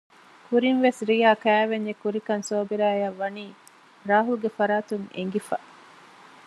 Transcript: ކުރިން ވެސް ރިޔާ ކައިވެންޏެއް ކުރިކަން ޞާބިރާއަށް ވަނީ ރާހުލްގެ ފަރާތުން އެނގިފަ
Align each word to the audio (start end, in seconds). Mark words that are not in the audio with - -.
ކުރިން 0.45 0.81
ވެސް 0.85 0.99
ރިޔާ 1.09 1.29
ކައިވެންޏެއް 1.43 2.01
ކުރިކަން 2.03 2.43
ޞާބިރާއަށް 2.49 3.17
ވަނީ 3.21 3.45
ރާހުލްގެ 4.09 4.49
ފަރާތުން 4.57 5.05
އެނގިފަ 5.15 5.57